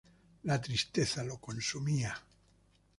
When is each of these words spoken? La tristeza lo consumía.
La 0.45 0.57
tristeza 0.59 1.21
lo 1.23 1.37
consumía. 1.39 2.11